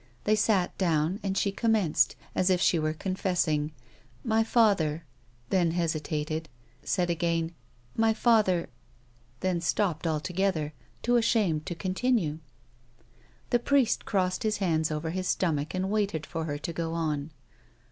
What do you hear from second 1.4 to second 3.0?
commenced, as if she Avere